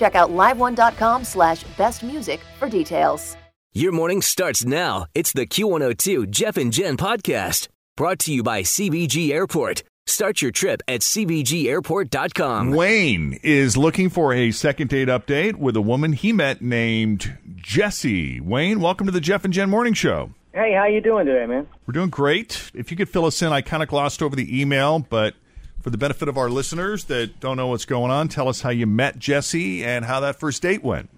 Check 0.00 0.14
out 0.14 0.30
liveone.com 0.30 1.24
slash 1.24 1.62
best 1.76 2.02
music 2.02 2.40
for 2.58 2.70
details. 2.70 3.36
Your 3.74 3.92
morning 3.92 4.22
starts 4.22 4.64
now. 4.64 5.04
It's 5.14 5.34
the 5.34 5.46
Q102 5.46 6.30
Jeff 6.30 6.56
and 6.56 6.72
Jen 6.72 6.96
podcast 6.96 7.68
brought 7.98 8.18
to 8.20 8.32
you 8.32 8.42
by 8.42 8.62
CVG 8.62 9.30
Airport. 9.30 9.82
Start 10.06 10.40
your 10.40 10.52
trip 10.52 10.80
at 10.88 11.02
CVGAirport.com. 11.02 12.70
Wayne 12.70 13.38
is 13.42 13.76
looking 13.76 14.08
for 14.08 14.32
a 14.32 14.52
second 14.52 14.88
date 14.88 15.08
update 15.08 15.56
with 15.56 15.76
a 15.76 15.82
woman 15.82 16.14
he 16.14 16.32
met 16.32 16.62
named 16.62 17.36
Jessie. 17.56 18.40
Wayne, 18.40 18.80
welcome 18.80 19.06
to 19.06 19.12
the 19.12 19.20
Jeff 19.20 19.44
and 19.44 19.52
Jen 19.52 19.68
Morning 19.68 19.92
Show. 19.92 20.32
Hey, 20.54 20.72
how 20.72 20.86
you 20.86 21.02
doing 21.02 21.26
today, 21.26 21.44
man? 21.44 21.68
We're 21.86 21.92
doing 21.92 22.08
great. 22.08 22.70
If 22.72 22.90
you 22.90 22.96
could 22.96 23.10
fill 23.10 23.26
us 23.26 23.42
in, 23.42 23.52
I 23.52 23.60
kind 23.60 23.82
of 23.82 23.90
glossed 23.90 24.22
over 24.22 24.34
the 24.34 24.60
email, 24.62 24.98
but 24.98 25.34
for 25.80 25.90
the 25.90 25.98
benefit 25.98 26.28
of 26.28 26.36
our 26.36 26.50
listeners 26.50 27.04
that 27.04 27.40
don't 27.40 27.56
know 27.56 27.68
what's 27.68 27.84
going 27.84 28.10
on, 28.10 28.28
tell 28.28 28.48
us 28.48 28.60
how 28.60 28.70
you 28.70 28.86
met 28.86 29.18
Jesse 29.18 29.84
and 29.84 30.04
how 30.04 30.20
that 30.20 30.38
first 30.38 30.62
date 30.62 30.82
went. 30.82 31.10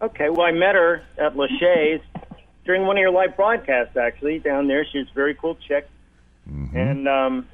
Okay, 0.00 0.30
well, 0.30 0.42
I 0.42 0.52
met 0.52 0.74
her 0.74 1.02
at 1.18 1.36
Lachey's 1.36 2.00
during 2.64 2.86
one 2.86 2.96
of 2.96 3.00
your 3.00 3.12
live 3.12 3.36
broadcasts, 3.36 3.96
actually, 3.96 4.38
down 4.38 4.66
there. 4.66 4.84
She 4.90 4.98
was 4.98 5.08
a 5.10 5.14
very 5.14 5.34
cool 5.34 5.56
chick. 5.66 5.88
And 6.74 7.08
um, 7.08 7.48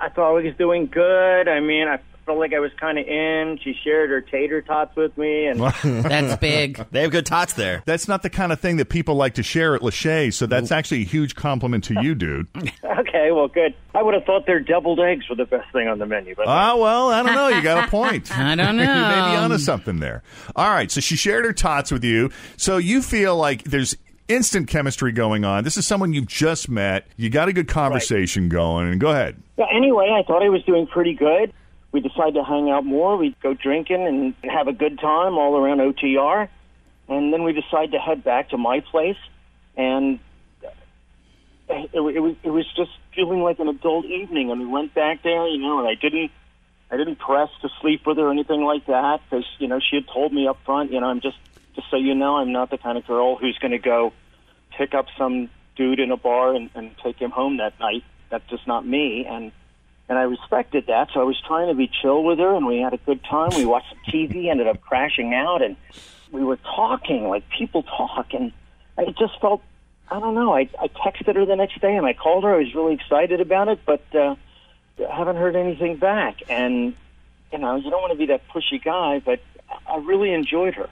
I 0.00 0.08
thought 0.08 0.30
I 0.30 0.42
was 0.42 0.54
doing 0.56 0.86
good. 0.86 1.48
I 1.48 1.60
mean, 1.60 1.86
I 1.86 2.00
felt 2.28 2.38
like 2.38 2.52
I 2.52 2.58
was 2.60 2.70
kind 2.78 2.98
of 2.98 3.06
in. 3.08 3.58
She 3.64 3.74
shared 3.82 4.10
her 4.10 4.20
tater 4.20 4.60
tots 4.60 4.94
with 4.94 5.16
me. 5.16 5.46
and 5.46 5.58
That's 5.82 6.36
big. 6.36 6.84
They 6.90 7.00
have 7.02 7.10
good 7.10 7.24
tots 7.26 7.54
there. 7.54 7.82
That's 7.86 8.06
not 8.06 8.22
the 8.22 8.28
kind 8.30 8.52
of 8.52 8.60
thing 8.60 8.76
that 8.76 8.90
people 8.90 9.14
like 9.14 9.34
to 9.34 9.42
share 9.42 9.74
at 9.74 9.80
Lachey, 9.80 10.32
so 10.32 10.44
that's 10.46 10.70
actually 10.70 11.00
a 11.00 11.04
huge 11.04 11.34
compliment 11.34 11.84
to 11.84 11.94
you, 12.02 12.14
dude. 12.14 12.46
Okay, 12.98 13.30
well, 13.30 13.46
good. 13.46 13.74
I 13.94 14.02
would 14.02 14.14
have 14.14 14.24
thought 14.24 14.44
their 14.46 14.58
deviled 14.58 14.98
eggs 14.98 15.28
were 15.28 15.36
the 15.36 15.44
best 15.44 15.70
thing 15.72 15.86
on 15.86 15.98
the 16.00 16.06
menu. 16.06 16.34
But 16.34 16.48
Ah, 16.48 16.74
well, 16.76 17.10
I 17.10 17.22
don't 17.22 17.32
know. 17.34 17.48
You 17.48 17.62
got 17.62 17.86
a 17.86 17.90
point. 17.90 18.36
I 18.36 18.54
don't 18.56 18.76
know. 18.76 18.82
you 18.82 18.88
may 18.88 19.30
be 19.30 19.36
onto 19.36 19.58
something 19.58 20.00
there. 20.00 20.22
All 20.56 20.68
right, 20.68 20.90
so 20.90 21.00
she 21.00 21.14
shared 21.14 21.44
her 21.44 21.52
tots 21.52 21.92
with 21.92 22.02
you. 22.02 22.30
So 22.56 22.76
you 22.76 23.00
feel 23.02 23.36
like 23.36 23.62
there's 23.64 23.96
instant 24.26 24.66
chemistry 24.68 25.12
going 25.12 25.44
on. 25.44 25.62
This 25.64 25.76
is 25.76 25.86
someone 25.86 26.12
you've 26.12 26.26
just 26.26 26.68
met. 26.68 27.06
You 27.16 27.30
got 27.30 27.48
a 27.48 27.52
good 27.52 27.68
conversation 27.68 28.48
going. 28.48 28.88
And 28.90 29.00
go 29.00 29.10
ahead. 29.10 29.40
Yeah, 29.56 29.66
anyway, 29.72 30.10
I 30.12 30.22
thought 30.26 30.42
I 30.42 30.48
was 30.48 30.62
doing 30.64 30.86
pretty 30.88 31.14
good. 31.14 31.52
We 31.92 32.00
decided 32.00 32.34
to 32.34 32.44
hang 32.44 32.70
out 32.70 32.84
more. 32.84 33.16
We'd 33.16 33.40
go 33.40 33.54
drinking 33.54 34.06
and 34.06 34.34
have 34.50 34.68
a 34.68 34.72
good 34.72 34.98
time 34.98 35.38
all 35.38 35.56
around 35.56 35.78
OTR. 35.78 36.48
And 37.08 37.32
then 37.32 37.44
we 37.44 37.52
decided 37.52 37.92
to 37.92 37.98
head 37.98 38.22
back 38.22 38.50
to 38.50 38.58
my 38.58 38.80
place. 38.80 39.16
And 39.76 40.18
it, 41.68 41.90
it, 41.94 42.00
was, 42.00 42.36
it 42.42 42.50
was 42.50 42.66
just 42.76 42.90
feeling 43.14 43.40
like 43.40 43.58
an 43.58 43.68
adult 43.68 44.04
evening. 44.04 44.50
And 44.50 44.60
we 44.60 44.66
went 44.66 44.94
back 44.94 45.22
there, 45.22 45.46
you 45.48 45.58
know, 45.58 45.78
and 45.78 45.88
I 45.88 45.94
didn't. 45.94 46.30
I 46.90 46.96
didn't 46.96 47.16
press 47.16 47.50
to 47.60 47.68
sleep 47.82 48.06
with 48.06 48.16
her 48.16 48.28
or 48.28 48.30
anything 48.30 48.64
like 48.64 48.86
that 48.86 49.20
because 49.28 49.44
you 49.58 49.68
know 49.68 49.78
she 49.78 49.96
had 49.96 50.06
told 50.08 50.32
me 50.32 50.48
up 50.48 50.56
front. 50.64 50.90
You 50.90 51.02
know, 51.02 51.08
I'm 51.08 51.20
just 51.20 51.36
just 51.78 51.90
so 51.90 51.96
you 51.96 52.14
know, 52.14 52.36
I'm 52.36 52.50
not 52.50 52.70
the 52.70 52.78
kind 52.78 52.98
of 52.98 53.06
girl 53.06 53.36
who's 53.36 53.56
going 53.58 53.72
to 53.72 53.78
go 53.78 54.12
pick 54.76 54.94
up 54.94 55.06
some 55.16 55.48
dude 55.76 56.00
in 56.00 56.10
a 56.10 56.16
bar 56.16 56.54
and, 56.54 56.70
and 56.74 56.90
take 57.04 57.18
him 57.18 57.30
home 57.30 57.58
that 57.58 57.78
night. 57.78 58.02
That's 58.30 58.48
just 58.50 58.66
not 58.66 58.84
me. 58.84 59.26
And 59.26 59.52
and 60.08 60.18
I 60.18 60.22
respected 60.22 60.86
that, 60.86 61.08
so 61.12 61.20
I 61.20 61.24
was 61.24 61.40
trying 61.46 61.68
to 61.68 61.74
be 61.74 61.90
chill 62.00 62.24
with 62.24 62.38
her, 62.38 62.54
and 62.54 62.66
we 62.66 62.78
had 62.78 62.94
a 62.94 62.98
good 62.98 63.22
time. 63.24 63.50
We 63.54 63.66
watched 63.66 63.90
some 63.90 63.98
TV, 64.12 64.50
ended 64.50 64.66
up 64.66 64.80
crashing 64.80 65.34
out, 65.34 65.62
and 65.62 65.76
we 66.30 66.42
were 66.42 66.56
talking 66.56 67.28
like 67.28 67.48
people 67.50 67.82
talk, 67.82 68.32
and 68.32 68.52
I 68.96 69.06
just 69.18 69.40
felt 69.40 69.62
I 70.10 70.20
don't 70.20 70.34
know. 70.34 70.54
I 70.54 70.68
I 70.80 70.88
texted 70.88 71.36
her 71.36 71.44
the 71.44 71.56
next 71.56 71.80
day, 71.80 71.94
and 71.94 72.06
I 72.06 72.14
called 72.14 72.44
her. 72.44 72.54
I 72.54 72.58
was 72.58 72.74
really 72.74 72.94
excited 72.94 73.40
about 73.40 73.68
it, 73.68 73.80
but 73.84 74.02
uh, 74.14 74.36
haven't 75.10 75.36
heard 75.36 75.56
anything 75.56 75.96
back. 75.96 76.42
And 76.48 76.94
you 77.52 77.58
know, 77.58 77.76
you 77.76 77.90
don't 77.90 78.00
want 78.00 78.12
to 78.12 78.18
be 78.18 78.26
that 78.26 78.48
pushy 78.48 78.82
guy, 78.82 79.20
but 79.24 79.40
I 79.86 79.96
really 79.98 80.32
enjoyed 80.32 80.74
her. 80.74 80.88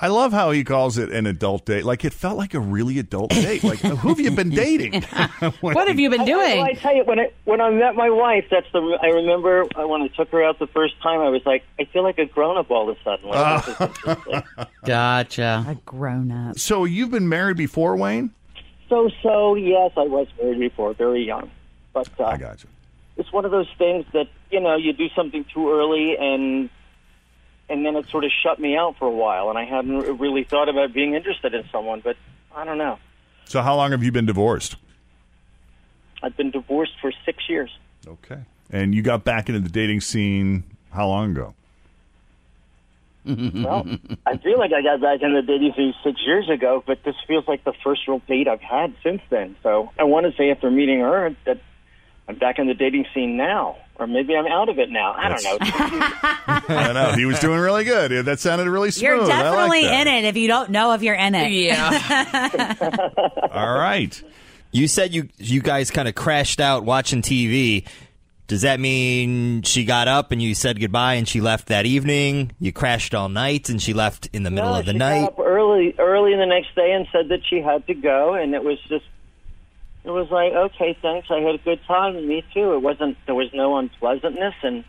I 0.00 0.08
love 0.08 0.32
how 0.32 0.52
he 0.52 0.62
calls 0.62 0.96
it 0.96 1.10
an 1.10 1.26
adult 1.26 1.66
date. 1.66 1.84
Like 1.84 2.04
it 2.04 2.12
felt 2.12 2.38
like 2.38 2.54
a 2.54 2.60
really 2.60 2.98
adult 2.98 3.30
date. 3.30 3.64
Like 3.64 3.80
who 3.80 4.08
have 4.08 4.20
you 4.20 4.30
been 4.30 4.50
dating? 4.50 5.04
What 5.60 5.88
have 5.88 5.98
you 5.98 6.10
been 6.10 6.20
I, 6.20 6.70
I 6.70 6.72
tell 6.74 6.94
you, 6.94 7.04
when 7.04 7.18
I 7.18 7.30
when 7.44 7.60
I 7.60 7.70
met 7.70 7.94
my 7.94 8.10
wife, 8.10 8.44
that's 8.50 8.66
the 8.72 8.98
I 9.02 9.06
remember 9.08 9.64
uh, 9.76 9.86
when 9.86 10.02
I 10.02 10.08
took 10.08 10.30
her 10.30 10.42
out 10.42 10.58
the 10.58 10.66
first 10.68 11.00
time. 11.02 11.20
I 11.20 11.28
was 11.28 11.44
like, 11.44 11.64
I 11.80 11.84
feel 11.84 12.02
like 12.02 12.18
a 12.18 12.26
grown 12.26 12.56
up 12.56 12.70
all 12.70 12.88
of 12.88 12.96
a 12.96 13.02
sudden. 13.02 13.28
Like, 13.28 13.64
this 13.66 13.74
is 13.74 13.80
interesting. 13.80 14.42
Gotcha. 14.84 15.64
A 15.68 15.74
grown 15.86 16.30
up. 16.30 16.58
So 16.58 16.84
you've 16.84 17.10
been 17.10 17.28
married 17.28 17.56
before, 17.56 17.96
Wayne? 17.96 18.30
so 18.88 19.10
so 19.22 19.54
yes, 19.54 19.92
I 19.96 20.02
was 20.02 20.26
married 20.40 20.60
before, 20.60 20.94
very 20.94 21.24
young, 21.24 21.50
but 21.92 22.08
uh, 22.18 22.24
I 22.24 22.36
got 22.36 22.62
you. 22.62 22.68
it's 23.16 23.32
one 23.32 23.44
of 23.44 23.50
those 23.50 23.68
things 23.78 24.06
that 24.12 24.28
you 24.50 24.60
know 24.60 24.76
you 24.76 24.92
do 24.92 25.08
something 25.14 25.44
too 25.52 25.70
early 25.70 26.16
and 26.18 26.70
and 27.68 27.84
then 27.84 27.96
it 27.96 28.06
sort 28.08 28.24
of 28.24 28.30
shut 28.42 28.58
me 28.58 28.76
out 28.76 28.96
for 28.98 29.06
a 29.06 29.10
while, 29.10 29.50
and 29.50 29.58
I 29.58 29.64
hadn't 29.64 30.18
really 30.18 30.44
thought 30.44 30.68
about 30.68 30.92
being 30.92 31.14
interested 31.14 31.54
in 31.54 31.64
someone, 31.70 32.00
but 32.00 32.16
I 32.54 32.64
don't 32.64 32.78
know. 32.78 32.98
So 33.44 33.62
how 33.62 33.76
long 33.76 33.90
have 33.92 34.02
you 34.02 34.12
been 34.12 34.26
divorced? 34.26 34.76
I've 36.22 36.36
been 36.36 36.50
divorced 36.50 36.94
for 37.00 37.12
six 37.24 37.48
years. 37.48 37.70
Okay. 38.06 38.40
And 38.70 38.94
you 38.94 39.02
got 39.02 39.24
back 39.24 39.48
into 39.48 39.60
the 39.60 39.68
dating 39.68 40.00
scene 40.00 40.64
how 40.92 41.08
long 41.08 41.32
ago? 41.32 41.54
Well, 43.28 43.86
I 44.24 44.38
feel 44.38 44.58
like 44.58 44.72
I 44.72 44.80
got 44.80 45.02
back 45.02 45.20
into 45.20 45.42
the 45.42 45.46
dating 45.46 45.74
scene 45.76 45.94
six 46.02 46.18
years 46.24 46.48
ago, 46.48 46.82
but 46.86 47.04
this 47.04 47.14
feels 47.26 47.46
like 47.46 47.62
the 47.62 47.74
first 47.84 48.08
real 48.08 48.22
date 48.26 48.48
I've 48.48 48.62
had 48.62 48.94
since 49.02 49.20
then. 49.28 49.54
So 49.62 49.90
I 49.98 50.04
want 50.04 50.24
to 50.24 50.32
say 50.36 50.50
after 50.50 50.70
meeting 50.70 51.00
her 51.00 51.36
that 51.44 51.60
I'm 52.28 52.36
back 52.36 52.58
in 52.58 52.66
the 52.66 52.74
dating 52.74 53.06
scene 53.14 53.36
now, 53.38 53.76
or 53.96 54.06
maybe 54.06 54.36
I'm 54.36 54.46
out 54.46 54.68
of 54.68 54.78
it 54.78 54.90
now. 54.90 55.14
I 55.16 55.28
don't 55.30 55.42
know. 55.42 55.56
I 55.60 56.62
don't 56.84 56.94
know. 56.94 57.12
He 57.12 57.24
was 57.24 57.38
doing 57.40 57.58
really 57.58 57.84
good. 57.84 58.10
Yeah, 58.10 58.20
That 58.22 58.38
sounded 58.38 58.68
really 58.68 58.90
smooth. 58.90 59.02
You're 59.02 59.14
I 59.16 59.18
like 59.20 59.28
definitely 59.28 59.82
that. 59.84 60.06
in 60.06 60.14
it 60.14 60.24
if 60.28 60.36
you 60.36 60.46
don't 60.46 60.70
know 60.70 60.92
if 60.92 61.02
you're 61.02 61.14
in 61.14 61.34
it. 61.34 61.50
Yeah. 61.52 62.98
All 63.52 63.78
right. 63.78 64.22
You 64.72 64.86
said 64.88 65.14
you 65.14 65.28
you 65.38 65.62
guys 65.62 65.90
kind 65.90 66.06
of 66.08 66.14
crashed 66.14 66.60
out 66.60 66.84
watching 66.84 67.22
TV. 67.22 67.86
Does 68.46 68.62
that 68.62 68.80
mean 68.80 69.62
she 69.62 69.84
got 69.84 70.08
up 70.08 70.30
and 70.32 70.40
you 70.42 70.54
said 70.54 70.80
goodbye 70.80 71.14
and 71.14 71.26
she 71.26 71.40
left 71.40 71.68
that 71.68 71.86
evening? 71.86 72.52
You 72.58 72.72
crashed 72.72 73.14
all 73.14 73.28
night 73.28 73.68
and 73.68 73.80
she 73.80 73.92
left 73.94 74.28
in 74.32 74.42
the 74.42 74.50
middle 74.50 74.72
no, 74.72 74.78
of 74.80 74.86
the 74.86 74.92
she 74.92 74.98
night? 74.98 75.20
got 75.20 75.32
up 75.32 75.38
early, 75.38 75.94
early 75.98 76.34
the 76.34 76.46
next 76.46 76.74
day, 76.74 76.92
and 76.92 77.06
said 77.12 77.28
that 77.28 77.40
she 77.48 77.60
had 77.60 77.86
to 77.86 77.94
go, 77.94 78.34
and 78.34 78.54
it 78.54 78.62
was 78.64 78.78
just. 78.88 79.04
It 80.04 80.10
was 80.10 80.30
like, 80.30 80.52
okay, 80.52 80.96
thanks. 81.02 81.28
I 81.30 81.40
had 81.40 81.56
a 81.56 81.58
good 81.58 81.80
time, 81.86 82.16
and 82.16 82.26
me 82.26 82.44
too. 82.54 82.72
It 82.74 82.82
wasn't. 82.82 83.16
There 83.26 83.34
was 83.34 83.50
no 83.52 83.76
unpleasantness, 83.76 84.54
and 84.62 84.84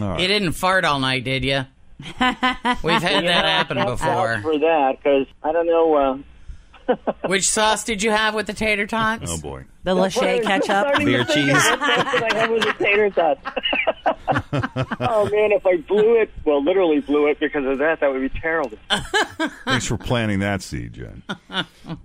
All 0.00 0.08
right. 0.10 0.20
You 0.20 0.28
didn't 0.28 0.52
fart 0.52 0.84
all 0.84 0.98
night, 1.00 1.24
did 1.24 1.44
you? 1.44 1.66
We've 2.00 3.02
had 3.02 3.24
that 3.24 3.44
happen 3.44 3.76
Can't 3.76 3.90
before. 3.90 4.40
for 4.40 4.58
that 4.58 4.96
because 4.96 5.26
I 5.42 5.52
don't 5.52 5.66
know. 5.66 5.94
Uh, 5.94 6.96
Which 7.26 7.48
sauce 7.48 7.84
did 7.84 8.02
you 8.02 8.10
have 8.10 8.34
with 8.34 8.46
the 8.46 8.54
tater 8.54 8.86
tots? 8.86 9.30
Oh 9.30 9.38
boy. 9.38 9.64
The 9.84 9.94
Lachey 9.94 10.42
ketchup. 10.42 10.98
Beer 11.04 11.24
cheese. 11.24 11.52
I 11.54 12.28
had 12.32 12.50
was 12.50 12.64
a 12.64 12.72
tater 12.74 13.10
tot. 13.10 13.38
oh 15.00 15.28
man, 15.30 15.52
if 15.52 15.66
I 15.66 15.76
blew 15.76 16.20
it, 16.20 16.30
well, 16.44 16.62
literally 16.62 17.00
blew 17.00 17.26
it 17.28 17.38
because 17.40 17.64
of 17.64 17.78
that, 17.78 18.00
that 18.00 18.10
would 18.10 18.20
be 18.20 18.40
terrible. 18.40 18.78
Thanks 19.64 19.86
for 19.86 19.96
planting 19.98 20.40
that 20.40 20.62
seed, 20.62 20.94
Jen. 20.94 21.22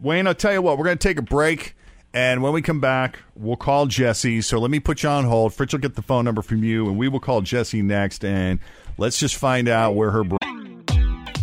Wayne, 0.01 0.27
I'll 0.27 0.35
tell 0.35 0.53
you 0.53 0.61
what, 0.61 0.77
we're 0.77 0.85
going 0.85 0.97
to 0.97 1.07
take 1.07 1.19
a 1.19 1.23
break. 1.23 1.74
And 2.15 2.41
when 2.41 2.53
we 2.53 2.61
come 2.61 2.79
back, 2.79 3.19
we'll 3.35 3.57
call 3.57 3.87
Jesse. 3.87 4.39
So 4.41 4.57
let 4.57 4.71
me 4.71 4.79
put 4.79 5.03
you 5.03 5.09
on 5.09 5.25
hold. 5.25 5.53
Fritz 5.53 5.73
will 5.73 5.81
get 5.81 5.95
the 5.95 6.01
phone 6.01 6.23
number 6.23 6.41
from 6.41 6.63
you, 6.63 6.87
and 6.87 6.97
we 6.97 7.09
will 7.09 7.19
call 7.19 7.41
Jesse 7.41 7.81
next. 7.81 8.23
And 8.23 8.59
let's 8.97 9.19
just 9.19 9.35
find 9.35 9.67
out 9.67 9.95
where 9.95 10.11
her. 10.11 10.23
Br- 10.23 10.37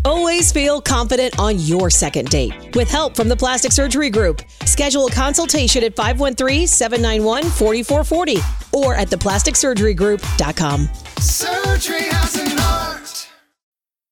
Always 0.04 0.50
feel 0.50 0.80
confident 0.80 1.38
on 1.38 1.60
your 1.60 1.88
second 1.90 2.28
date. 2.30 2.74
With 2.74 2.90
help 2.90 3.14
from 3.14 3.28
the 3.28 3.36
Plastic 3.36 3.70
Surgery 3.70 4.10
Group, 4.10 4.42
schedule 4.64 5.06
a 5.06 5.10
consultation 5.12 5.84
at 5.84 5.94
513-791-4440 5.94 8.72
or 8.72 8.96
at 8.96 9.06
theplasticsurgerygroup.com. 9.08 10.88
Surgery 11.20 12.02
has 12.02 12.34
an 12.36 12.58
art. 12.58 13.01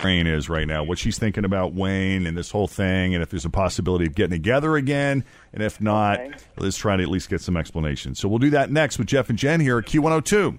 Brain 0.00 0.26
is 0.26 0.48
right 0.48 0.66
now, 0.66 0.82
what 0.82 0.98
she's 0.98 1.18
thinking 1.18 1.44
about 1.44 1.74
Wayne 1.74 2.26
and 2.26 2.36
this 2.36 2.50
whole 2.50 2.66
thing, 2.66 3.14
and 3.14 3.22
if 3.22 3.30
there's 3.30 3.44
a 3.44 3.50
possibility 3.50 4.06
of 4.06 4.14
getting 4.14 4.32
together 4.32 4.76
again, 4.76 5.24
and 5.52 5.62
if 5.62 5.80
not, 5.80 6.20
let's 6.56 6.78
try 6.78 6.96
to 6.96 7.02
at 7.02 7.08
least 7.08 7.28
get 7.28 7.40
some 7.40 7.56
explanation. 7.56 8.14
So 8.14 8.28
we'll 8.28 8.38
do 8.38 8.50
that 8.50 8.70
next 8.70 8.98
with 8.98 9.06
Jeff 9.08 9.28
and 9.28 9.38
Jen 9.38 9.60
here 9.60 9.78
at 9.78 9.84
Q102. 9.84 10.58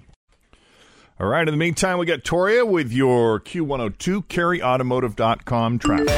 All 1.20 1.26
right, 1.26 1.46
in 1.46 1.52
the 1.52 1.58
meantime, 1.58 1.98
we 1.98 2.06
got 2.06 2.24
Toria 2.24 2.64
with 2.64 2.92
your 2.92 3.40
Q102 3.40 4.26
kerryautomotive.com 4.26 5.78
traffic. 5.78 6.08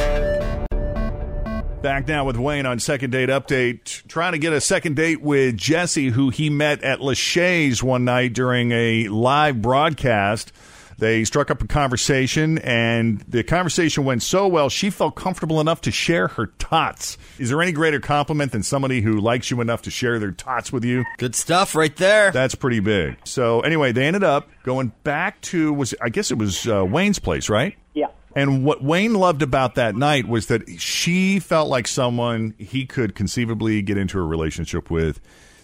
Back 1.81 2.07
now 2.07 2.25
with 2.25 2.37
Wayne 2.37 2.65
on 2.65 2.79
second 2.79 3.11
date 3.11 3.29
update, 3.29 4.07
trying 4.07 4.31
to 4.31 4.39
get 4.39 4.53
a 4.53 4.61
second 4.61 4.95
date 4.95 5.21
with 5.21 5.57
Jesse, 5.57 6.09
who 6.09 6.29
he 6.29 6.49
met 6.49 6.83
at 6.83 6.99
Lachey's 6.99 7.83
one 7.83 8.05
night 8.05 8.33
during 8.33 8.71
a 8.71 9.07
live 9.09 9.61
broadcast. 9.61 10.51
They 10.97 11.23
struck 11.25 11.51
up 11.51 11.61
a 11.61 11.67
conversation, 11.67 12.57
and 12.59 13.19
the 13.27 13.43
conversation 13.43 14.05
went 14.05 14.23
so 14.23 14.47
well, 14.47 14.69
she 14.69 14.89
felt 14.89 15.15
comfortable 15.15 15.59
enough 15.59 15.81
to 15.81 15.91
share 15.91 16.29
her 16.29 16.47
tots. 16.47 17.17
Is 17.37 17.49
there 17.49 17.61
any 17.61 17.71
greater 17.71 17.99
compliment 17.99 18.51
than 18.51 18.63
somebody 18.63 19.01
who 19.01 19.19
likes 19.19 19.51
you 19.51 19.59
enough 19.61 19.81
to 19.83 19.91
share 19.91 20.19
their 20.19 20.31
tots 20.31 20.71
with 20.71 20.85
you? 20.85 21.03
Good 21.17 21.35
stuff 21.35 21.75
right 21.75 21.95
there. 21.97 22.31
That's 22.31 22.55
pretty 22.55 22.79
big. 22.79 23.17
So, 23.25 23.61
anyway, 23.61 23.91
they 23.91 24.05
ended 24.05 24.23
up 24.23 24.49
going 24.63 24.93
back 25.03 25.41
to, 25.41 25.73
was 25.73 25.93
I 26.01 26.09
guess 26.09 26.31
it 26.31 26.37
was 26.37 26.67
uh, 26.67 26.85
Wayne's 26.85 27.19
place, 27.19 27.49
right? 27.49 27.75
Yeah. 27.93 28.07
And 28.35 28.65
what 28.65 28.83
Wayne 28.83 29.13
loved 29.13 29.41
about 29.41 29.75
that 29.75 29.95
night 29.95 30.27
was 30.27 30.47
that 30.47 30.63
she 30.79 31.39
felt 31.39 31.69
like 31.69 31.87
someone 31.87 32.53
he 32.57 32.85
could 32.85 33.15
conceivably 33.15 33.81
get 33.81 33.97
into 33.97 34.19
a 34.19 34.23
relationship 34.23 34.91
with. 34.91 35.21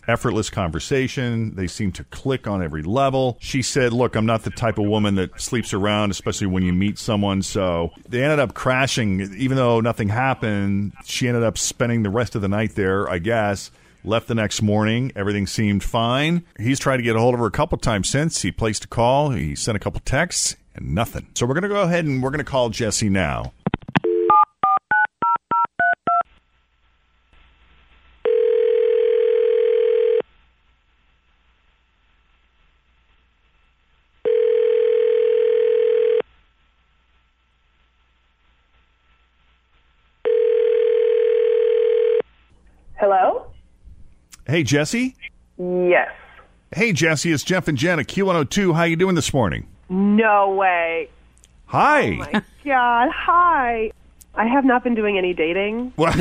Effortless 0.07 0.49
conversation. 0.49 1.55
They 1.55 1.67
seemed 1.67 1.95
to 1.95 2.03
click 2.05 2.47
on 2.47 2.63
every 2.63 2.83
level. 2.83 3.37
She 3.39 3.61
said, 3.61 3.93
Look, 3.93 4.15
I'm 4.15 4.25
not 4.25 4.43
the 4.43 4.49
type 4.49 4.77
of 4.77 4.85
woman 4.85 5.15
that 5.15 5.39
sleeps 5.39 5.73
around, 5.73 6.11
especially 6.11 6.47
when 6.47 6.63
you 6.63 6.73
meet 6.73 6.97
someone. 6.97 7.41
So 7.41 7.91
they 8.09 8.23
ended 8.23 8.39
up 8.39 8.53
crashing. 8.53 9.21
Even 9.35 9.57
though 9.57 9.79
nothing 9.79 10.09
happened, 10.09 10.93
she 11.05 11.27
ended 11.27 11.43
up 11.43 11.57
spending 11.57 12.03
the 12.03 12.09
rest 12.09 12.35
of 12.35 12.41
the 12.41 12.49
night 12.49 12.75
there, 12.75 13.09
I 13.09 13.19
guess. 13.19 13.71
Left 14.03 14.27
the 14.27 14.35
next 14.35 14.61
morning. 14.63 15.11
Everything 15.15 15.45
seemed 15.45 15.83
fine. 15.83 16.43
He's 16.57 16.79
tried 16.79 16.97
to 16.97 17.03
get 17.03 17.15
a 17.15 17.19
hold 17.19 17.35
of 17.35 17.39
her 17.39 17.45
a 17.45 17.51
couple 17.51 17.77
times 17.77 18.09
since. 18.09 18.41
He 18.41 18.51
placed 18.51 18.85
a 18.85 18.87
call. 18.87 19.29
He 19.29 19.55
sent 19.55 19.75
a 19.75 19.79
couple 19.79 20.01
texts 20.03 20.55
and 20.75 20.95
nothing. 20.95 21.27
So 21.35 21.45
we're 21.45 21.53
going 21.53 21.63
to 21.63 21.69
go 21.69 21.81
ahead 21.81 22.05
and 22.05 22.23
we're 22.23 22.31
going 22.31 22.43
to 22.43 22.43
call 22.43 22.69
Jesse 22.69 23.09
now. 23.09 23.53
Hey, 44.61 44.65
Jesse. 44.65 45.15
Yes. 45.57 46.11
Hey, 46.71 46.93
Jesse. 46.93 47.31
It's 47.31 47.43
Jeff 47.43 47.67
and 47.67 47.75
Jen 47.75 47.99
at 47.99 48.05
Q102. 48.05 48.75
How 48.75 48.83
you 48.83 48.95
doing 48.95 49.15
this 49.15 49.33
morning? 49.33 49.65
No 49.89 50.51
way. 50.51 51.09
Hi. 51.65 52.09
Oh 52.09 52.17
my 52.17 52.43
God. 52.63 53.09
Hi. 53.11 53.91
I 54.35 54.45
have 54.45 54.63
not 54.63 54.83
been 54.83 54.93
doing 54.93 55.17
any 55.17 55.33
dating. 55.33 55.93
wow. 55.97 56.15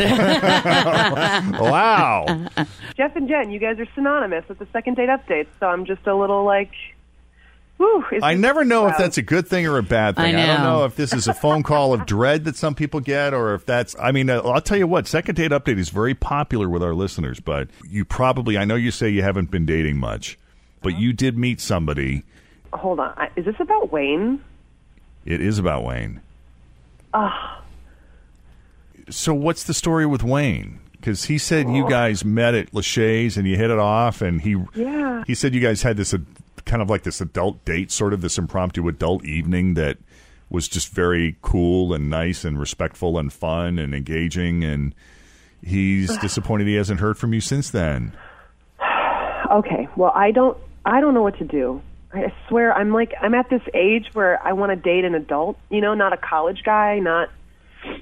Jeff 2.96 3.14
and 3.14 3.28
Jen, 3.28 3.50
you 3.50 3.58
guys 3.58 3.78
are 3.78 3.86
synonymous 3.94 4.48
with 4.48 4.58
the 4.58 4.66
second 4.72 4.94
date 4.96 5.10
updates, 5.10 5.48
so 5.60 5.66
I'm 5.66 5.84
just 5.84 6.06
a 6.06 6.14
little 6.14 6.42
like, 6.42 6.72
whew. 7.80 8.04
is 8.12 8.22
I 8.22 8.34
never 8.34 8.64
know 8.64 8.86
if 8.88 8.98
that's 8.98 9.16
a 9.16 9.22
good 9.22 9.48
thing 9.48 9.66
or 9.66 9.78
a 9.78 9.82
bad 9.82 10.16
thing. 10.16 10.34
I 10.36 10.46
don't 10.46 10.62
know. 10.62 10.78
know 10.78 10.84
if 10.84 10.96
this 10.96 11.12
is 11.14 11.26
a 11.26 11.34
phone 11.34 11.62
call 11.62 11.94
of 11.94 12.04
dread 12.04 12.44
that 12.44 12.56
some 12.56 12.74
people 12.74 13.00
get 13.00 13.32
or 13.32 13.54
if 13.54 13.64
that's, 13.64 13.96
I 13.98 14.12
mean, 14.12 14.28
uh, 14.28 14.40
I'll 14.40 14.60
tell 14.60 14.76
you 14.76 14.86
what, 14.86 15.06
Second 15.06 15.36
Date 15.36 15.50
Update 15.50 15.78
is 15.78 15.88
very 15.88 16.14
popular 16.14 16.68
with 16.68 16.82
our 16.82 16.94
listeners, 16.94 17.40
but 17.40 17.68
you 17.88 18.04
probably, 18.04 18.58
I 18.58 18.64
know 18.64 18.74
you 18.76 18.90
say 18.90 19.08
you 19.08 19.22
haven't 19.22 19.50
been 19.50 19.64
dating 19.64 19.96
much, 19.96 20.38
but 20.82 20.98
you 20.98 21.12
did 21.12 21.38
meet 21.38 21.60
somebody. 21.60 22.24
Hold 22.72 23.00
on. 23.00 23.14
Is 23.36 23.44
this 23.46 23.56
about 23.58 23.90
Wayne? 23.90 24.44
It 25.24 25.40
is 25.40 25.58
about 25.58 25.84
Wayne. 25.84 26.20
Ah. 27.14 27.62
So 29.08 29.34
what's 29.34 29.64
the 29.64 29.74
story 29.74 30.06
with 30.06 30.22
Wayne? 30.22 30.80
Because 30.92 31.24
he 31.24 31.38
said 31.38 31.68
you 31.70 31.88
guys 31.88 32.24
met 32.26 32.54
at 32.54 32.72
Lachey's 32.72 33.38
and 33.38 33.48
you 33.48 33.56
hit 33.56 33.70
it 33.70 33.78
off, 33.78 34.20
and 34.20 34.40
he 34.42 34.56
Yeah. 34.74 35.24
he 35.26 35.34
said 35.34 35.54
you 35.54 35.60
guys 35.60 35.82
had 35.82 35.96
this 35.96 36.12
uh, 36.12 36.18
kind 36.64 36.82
of 36.82 36.90
like 36.90 37.02
this 37.02 37.20
adult 37.20 37.64
date, 37.64 37.90
sort 37.90 38.12
of 38.12 38.20
this 38.20 38.38
impromptu 38.38 38.86
adult 38.88 39.24
evening 39.24 39.74
that 39.74 39.98
was 40.48 40.68
just 40.68 40.92
very 40.92 41.36
cool 41.42 41.94
and 41.94 42.10
nice 42.10 42.44
and 42.44 42.58
respectful 42.58 43.18
and 43.18 43.32
fun 43.32 43.78
and 43.78 43.94
engaging. 43.94 44.64
And 44.64 44.94
he's 45.62 46.16
disappointed 46.18 46.66
he 46.66 46.74
hasn't 46.74 47.00
heard 47.00 47.18
from 47.18 47.32
you 47.32 47.40
since 47.40 47.70
then. 47.70 48.12
Okay. 49.50 49.88
Well, 49.96 50.12
I 50.14 50.30
don't. 50.30 50.56
I 50.86 51.00
don't 51.00 51.12
know 51.12 51.22
what 51.22 51.36
to 51.38 51.44
do. 51.44 51.82
I 52.12 52.32
swear, 52.48 52.72
I'm 52.72 52.92
like, 52.92 53.12
I'm 53.20 53.34
at 53.34 53.50
this 53.50 53.62
age 53.74 54.06
where 54.12 54.40
I 54.46 54.52
want 54.52 54.70
to 54.70 54.76
date 54.76 55.04
an 55.04 55.16
adult. 55.16 55.58
You 55.70 55.80
know, 55.80 55.94
not 55.94 56.12
a 56.12 56.16
college 56.16 56.62
guy, 56.64 57.00
not 57.00 57.30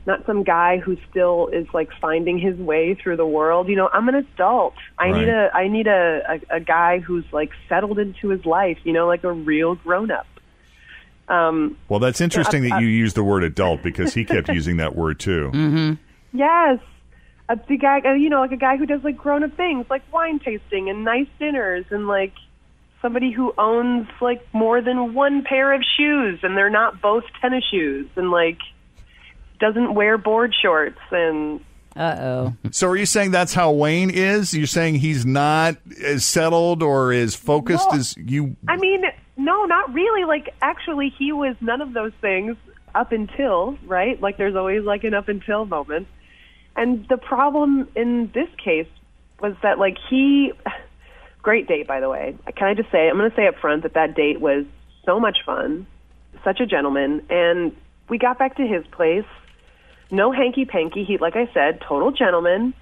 not 0.07 0.25
some 0.27 0.43
guy 0.43 0.79
who 0.79 0.97
still 1.11 1.49
is 1.53 1.67
like 1.73 1.89
finding 2.01 2.39
his 2.39 2.57
way 2.59 2.95
through 2.95 3.17
the 3.17 3.27
world. 3.27 3.69
You 3.69 3.77
know, 3.77 3.89
I'm 3.93 4.09
an 4.09 4.15
adult. 4.17 4.75
I 4.99 5.11
need 5.13 5.29
a 5.29 5.51
I 5.55 5.69
need 5.69 5.87
a, 5.87 6.41
a 6.51 6.57
a 6.57 6.61
guy 6.61 6.99
who's 6.99 7.25
like 7.33 7.51
settled 7.69 7.99
into 7.99 8.29
his 8.29 8.45
life. 8.45 8.79
You 8.85 8.93
know, 8.93 9.07
like 9.07 9.25
a 9.25 9.33
real 9.33 9.75
grown 9.77 10.11
up. 10.11 10.27
Um, 11.29 11.77
Well, 11.89 11.99
that's 12.01 12.21
interesting 12.21 12.65
I- 12.65 12.69
that 12.71 12.81
you 12.83 12.89
use 12.89 13.15
the 13.15 13.25
word 13.25 13.45
adult 13.45 13.83
because 13.83 14.15
he 14.15 14.25
kept 14.25 14.49
using 14.49 14.79
that 14.79 14.97
word 14.97 15.19
too. 15.21 15.51
Mm-hmm. 15.55 15.95
Yes. 16.37 16.79
A 17.51 17.59
the 17.69 17.77
guy, 17.79 18.01
uh, 18.01 18.13
you 18.13 18.29
know, 18.29 18.41
like 18.41 18.53
a 18.53 18.57
guy 18.57 18.77
who 18.77 18.85
does 18.87 19.03
like 19.03 19.17
grown 19.17 19.43
up 19.43 19.57
things, 19.57 19.87
like 19.89 20.03
wine 20.13 20.39
tasting 20.39 20.91
and 20.91 21.05
nice 21.05 21.29
dinners 21.39 21.87
and 21.91 22.07
like, 22.07 22.33
somebody 23.01 23.31
who 23.31 23.55
owns 23.57 24.09
like 24.21 24.43
more 24.53 24.83
than 24.83 25.15
one 25.15 25.45
pair 25.45 25.73
of 25.73 25.83
shoes 25.97 26.41
and 26.43 26.57
they're 26.57 26.69
not 26.69 27.01
both 27.01 27.23
tennis 27.41 27.63
shoes 27.71 28.09
and 28.17 28.33
like 28.33 28.59
doesn't 29.59 29.95
wear 29.95 30.19
board 30.19 30.55
shorts 30.61 30.99
and 31.11 31.61
Uh 31.97 32.17
oh. 32.21 32.57
So 32.71 32.89
are 32.89 32.97
you 32.97 33.07
saying 33.07 33.33
that's 33.33 33.55
how 33.55 33.73
Wayne 33.73 34.11
is? 34.11 34.55
You're 34.55 34.67
saying 34.67 34.97
he's 34.97 35.27
not 35.27 35.77
as 36.05 36.25
settled 36.25 36.83
or 36.83 37.13
as 37.13 37.35
focused 37.35 37.91
No. 37.91 37.99
as 37.99 38.17
you? 38.17 38.57
I 38.69 38.77
mean, 38.77 39.03
no, 39.37 39.65
not 39.65 39.93
really. 39.93 40.25
Like, 40.25 40.55
actually, 40.63 41.13
he 41.19 41.33
was 41.33 41.57
none 41.61 41.81
of 41.81 41.93
those 41.93 42.13
things 42.21 42.57
up 42.95 43.13
until, 43.13 43.77
right? 43.87 44.21
Like, 44.21 44.37
there's 44.37 44.57
always 44.57 44.85
like 44.85 45.05
an 45.05 45.15
up 45.15 45.29
until 45.29 45.65
moment. 45.65 46.07
And 46.77 47.07
the 47.09 47.17
problem 47.17 47.89
in 47.97 48.31
this 48.33 48.49
case 48.63 48.87
was 49.41 49.55
that, 49.63 49.79
like, 49.79 49.97
he. 50.09 50.53
Great 51.43 51.67
date, 51.69 51.87
by 51.87 52.01
the 52.01 52.09
way. 52.09 52.37
Can 52.57 52.69
I 52.69 52.75
just 52.75 52.91
say, 52.91 53.09
I'm 53.09 53.17
going 53.17 53.31
to 53.31 53.37
say 53.37 53.47
up 53.47 53.57
front 53.61 53.85
that 53.85 53.95
that 53.95 54.15
date 54.15 54.41
was 54.41 54.67
so 55.07 55.19
much 55.19 55.39
fun, 55.47 55.87
such 56.45 56.61
a 56.61 56.67
gentleman. 56.67 57.25
And 57.31 57.75
we 58.09 58.19
got 58.19 58.39
back 58.39 58.57
to 58.57 58.67
his 58.67 58.85
place. 58.89 59.25
No 60.11 60.33
hanky 60.33 60.65
panky. 60.65 61.05
He, 61.05 61.19
like 61.19 61.37
I 61.37 61.51
said, 61.53 61.81
total 61.81 62.11
gentleman. 62.11 62.75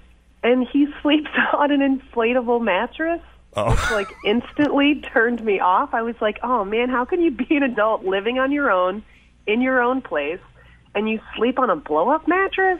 And 0.43 0.67
he 0.67 0.87
sleeps 1.01 1.29
on 1.53 1.71
an 1.71 1.81
inflatable 1.81 2.61
mattress 2.61 3.21
Oh. 3.55 3.71
which 3.71 3.91
like 3.91 4.07
instantly 4.23 5.01
turned 5.01 5.43
me 5.43 5.59
off. 5.59 5.93
I 5.95 6.03
was 6.03 6.15
like, 6.21 6.37
"Oh 6.43 6.63
man, 6.63 6.89
how 6.89 7.05
can 7.05 7.21
you 7.21 7.31
be 7.31 7.55
an 7.55 7.63
adult 7.63 8.05
living 8.05 8.37
on 8.37 8.51
your 8.51 8.69
own 8.69 9.03
in 9.47 9.61
your 9.61 9.81
own 9.81 10.01
place 10.01 10.41
and 10.93 11.09
you 11.09 11.19
sleep 11.35 11.57
on 11.57 11.71
a 11.71 11.75
blow-up 11.75 12.27
mattress?" 12.27 12.79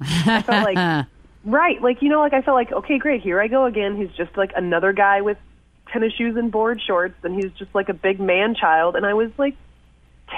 I 0.00 0.42
felt 0.42 0.64
like 0.64 1.06
right, 1.44 1.80
like 1.80 2.02
you 2.02 2.10
know, 2.10 2.20
like 2.20 2.34
I 2.34 2.42
felt 2.42 2.56
like, 2.56 2.72
"Okay, 2.72 2.98
great, 2.98 3.22
here 3.22 3.40
I 3.40 3.48
go 3.48 3.64
again. 3.64 3.96
He's 3.96 4.10
just 4.18 4.36
like 4.36 4.52
another 4.54 4.92
guy 4.92 5.22
with 5.22 5.38
tennis 5.90 6.12
shoes 6.12 6.36
and 6.36 6.52
board 6.52 6.82
shorts 6.86 7.14
and 7.22 7.34
he's 7.34 7.52
just 7.52 7.74
like 7.74 7.88
a 7.88 7.94
big 7.94 8.20
man 8.20 8.54
child." 8.54 8.96
And 8.96 9.06
I 9.06 9.14
was 9.14 9.30
like 9.38 9.56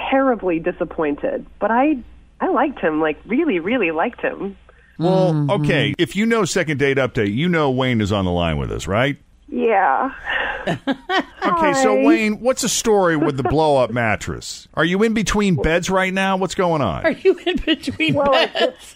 terribly 0.09 0.59
disappointed. 0.59 1.45
But 1.59 1.71
I 1.71 1.97
I 2.41 2.49
liked 2.49 2.79
him, 2.79 2.99
like 2.99 3.19
really 3.25 3.59
really 3.59 3.91
liked 3.91 4.21
him. 4.21 4.57
Well, 4.97 5.33
mm-hmm. 5.33 5.49
okay. 5.63 5.95
If 5.97 6.15
you 6.15 6.25
know 6.25 6.45
second 6.45 6.77
date 6.77 6.97
update, 6.97 7.33
you 7.33 7.47
know 7.47 7.71
Wayne 7.71 8.01
is 8.01 8.11
on 8.11 8.25
the 8.25 8.31
line 8.31 8.57
with 8.57 8.71
us, 8.71 8.87
right? 8.87 9.17
Yeah. 9.47 10.11
Okay, 11.43 11.73
so 11.73 11.97
Hi. 11.97 12.05
Wayne, 12.05 12.39
what's 12.39 12.61
the 12.61 12.69
story 12.69 13.17
with 13.17 13.35
the 13.35 13.43
blow 13.43 13.77
up 13.77 13.89
mattress? 13.89 14.67
Are 14.75 14.85
you 14.85 15.01
in 15.01 15.15
between 15.15 15.55
beds 15.55 15.89
right 15.89 16.13
now? 16.13 16.37
What's 16.37 16.53
going 16.53 16.83
on? 16.83 17.03
Are 17.03 17.11
you 17.11 17.35
in 17.45 17.57
between 17.57 18.13
beds? 18.13 18.95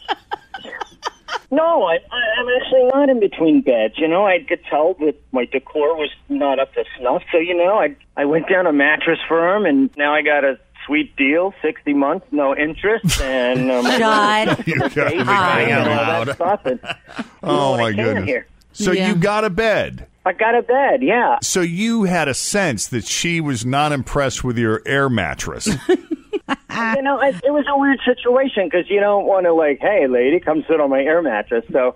No, 1.52 1.84
I, 1.84 1.96
I, 1.96 2.40
I'm 2.40 2.48
actually 2.62 2.86
not 2.94 3.10
in 3.10 3.20
between 3.20 3.62
beds. 3.62 3.96
You 3.98 4.08
know, 4.08 4.26
I 4.28 4.44
could 4.48 4.64
tell 4.70 4.94
that 5.00 5.16
my 5.32 5.46
decor 5.46 5.96
was 5.96 6.10
not 6.30 6.60
up 6.60 6.74
to 6.74 6.84
snuff. 7.00 7.24
So, 7.32 7.40
you 7.40 7.56
know, 7.56 7.78
I 7.78 7.96
I 8.16 8.26
went 8.26 8.48
down 8.48 8.68
a 8.68 8.74
mattress 8.74 9.20
firm, 9.28 9.66
and 9.66 9.90
now 9.98 10.14
I 10.14 10.22
got 10.22 10.44
a 10.44 10.60
sweet 10.86 11.16
deal, 11.16 11.54
sixty 11.62 11.94
months, 11.94 12.26
no 12.32 12.56
interest, 12.56 13.20
and 13.22 13.72
um, 13.72 13.84
God. 13.84 14.66
You 14.68 14.78
gotta 14.90 15.18
be 15.18 15.24
crying 15.24 15.72
out 15.72 16.38
loud. 16.38 16.66
And 16.66 16.80
Oh 17.44 17.78
my 17.78 17.94
can 17.94 18.04
goodness. 18.06 18.26
here. 18.26 18.48
So 18.74 18.92
Yeah. 18.92 19.10
you 19.10 19.16
got 19.16 19.44
a 19.46 19.50
bed. 19.50 20.08
I 20.28 20.34
got 20.34 20.56
a 20.56 20.64
bed, 20.64 21.04
yeah. 21.04 21.38
So 21.44 21.62
you 21.62 22.04
had 22.06 22.28
a 22.28 22.34
sense 22.34 22.88
that 22.88 23.06
she 23.06 23.40
was 23.40 23.64
not 23.66 23.92
impressed 23.92 24.44
with 24.44 24.58
your 24.58 24.82
air 24.86 25.08
mattress. 25.08 25.68
you 25.88 27.02
know, 27.04 27.20
it, 27.22 27.36
it 27.44 27.52
was 27.52 27.66
a 27.70 27.78
weird 27.78 28.00
situation 28.04 28.66
because 28.66 28.90
you 28.90 29.00
don't 29.00 29.26
want 29.26 29.46
to 29.46 29.54
like, 29.54 29.80
hey, 29.80 30.08
lady, 30.08 30.40
come 30.40 30.64
sit 30.68 30.82
on 30.82 30.90
my 30.90 31.02
air 31.02 31.22
mattress. 31.22 31.64
So 31.72 31.96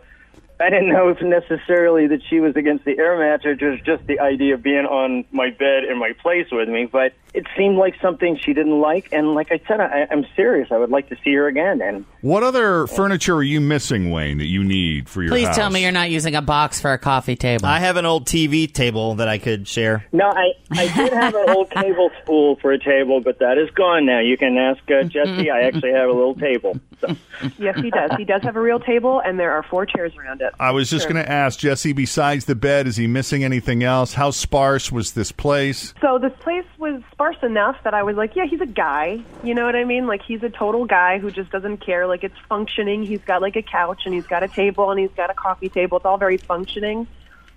I 0.62 0.70
didn't 0.70 0.90
know 0.90 1.10
if 1.10 1.22
necessarily 1.22 2.08
that 2.08 2.22
she 2.30 2.40
was 2.40 2.56
against 2.56 2.84
the 2.86 2.98
air 2.98 3.18
mattress, 3.18 3.62
or 3.62 3.78
just 3.78 4.06
the 4.08 4.20
idea 4.20 4.56
of 4.56 4.64
being 4.64 4.86
on 4.86 5.26
my 5.32 5.52
bed 5.52 5.86
in 5.90 5.98
my 5.98 6.12
place 6.22 6.48
with 6.52 6.68
me. 6.68 6.86
But 6.86 7.14
it 7.34 7.46
seemed 7.58 7.78
like 7.78 7.96
something 8.02 8.38
she 8.38 8.54
didn't 8.54 8.80
like, 8.80 9.10
and 9.14 9.34
like 9.36 9.52
I 9.52 9.62
said, 9.68 9.80
I, 9.80 10.08
I'm 10.12 10.26
serious. 10.36 10.70
I 10.72 10.78
would 10.78 10.90
like 10.90 11.10
to 11.10 11.16
see 11.24 11.34
her 11.36 11.48
again. 11.48 11.82
And 11.82 12.06
what 12.22 12.44
other 12.44 12.88
furniture 12.88 13.36
are 13.36 13.44
you 13.44 13.62
missing, 13.62 14.12
Wayne, 14.12 14.40
that 14.40 14.48
you 14.48 14.64
need 14.64 15.08
for 15.08 15.24
your 15.24 15.32
Please 15.32 15.48
house? 15.48 15.56
tell 15.56 15.70
me 15.70 15.82
you're 15.84 15.92
not 15.92 16.10
using 16.10 16.36
a 16.36 16.42
box 16.42 16.82
for 16.82 16.92
a 16.92 16.98
coffee 16.98 17.36
table. 17.36 17.66
I 17.66 17.80
have 17.80 17.96
an 17.98 18.06
old 18.06 18.26
TV 18.26 18.72
table 18.72 19.16
that 19.16 19.28
I 19.30 19.38
could 19.38 19.68
share. 19.68 20.06
no, 20.12 20.28
I 20.30 20.52
I 20.72 20.94
did 20.94 21.14
have 21.14 21.36
an 21.36 21.50
old 21.50 21.72
table 21.72 22.10
spool 22.22 22.58
for 22.58 22.72
a 22.72 22.80
table, 22.80 23.22
but 23.22 23.40
that 23.40 23.58
is 23.58 23.70
gone 23.72 24.06
now. 24.06 24.20
You 24.20 24.38
can 24.38 24.58
ask 24.58 24.82
uh, 24.92 25.04
Jesse. 25.04 25.50
I 25.50 25.62
actually 25.62 25.94
have 25.94 26.10
a 26.10 26.14
little 26.14 26.36
table. 26.36 26.80
So. 27.00 27.16
Yes, 27.58 27.80
he 27.80 27.90
does. 27.90 28.12
He 28.18 28.26
does 28.26 28.42
have 28.44 28.58
a 28.58 28.62
real 28.62 28.80
table 28.80 29.22
and 29.24 29.40
there 29.40 29.52
are 29.52 29.64
four 29.64 29.86
chairs 29.86 30.14
around 30.18 30.42
it. 30.42 30.49
I 30.60 30.72
was 30.72 30.90
just 30.90 31.04
Sure. 31.06 31.14
going 31.14 31.26
to 31.26 31.32
ask 31.32 31.60
Jesse. 31.60 31.94
Besides 31.94 32.46
the 32.46 32.56
bed, 32.56 32.88
is 32.88 32.96
he 32.98 33.08
missing 33.08 33.44
anything 33.44 33.84
else? 33.84 34.14
How 34.14 34.32
sparse 34.32 34.92
was 34.92 35.12
this 35.14 35.32
place? 35.32 35.94
So 36.02 36.18
this 36.20 36.34
place 36.40 36.66
was 36.78 37.02
sparse 37.12 37.38
enough 37.44 37.76
that 37.84 37.94
I 37.94 38.04
was 38.04 38.16
like, 38.16 38.36
yeah, 38.36 38.46
he's 38.46 38.62
a 38.62 38.66
guy. 38.66 39.20
You 39.44 39.54
know 39.56 39.66
what 39.66 39.76
I 39.76 39.84
mean? 39.84 40.08
Like 40.08 40.22
he's 40.22 40.44
a 40.44 40.50
total 40.50 40.86
guy 40.86 41.20
who 41.20 41.32
just 41.32 41.52
doesn't 41.52 41.78
care. 41.78 42.08
Like 42.08 42.24
it's 42.24 42.38
functioning. 42.48 43.04
He's 43.04 43.22
got 43.22 43.42
like 43.42 43.56
a 43.56 43.62
couch 43.62 44.04
and 44.06 44.14
he's 44.14 44.28
got 44.28 44.44
a 44.44 44.48
table 44.48 44.92
and 44.92 45.00
he's 45.00 45.12
got 45.12 45.30
a 45.30 45.34
coffee 45.34 45.70
table. 45.70 45.98
It's 45.98 46.06
all 46.06 46.18
very 46.18 46.38
functioning. 46.38 47.08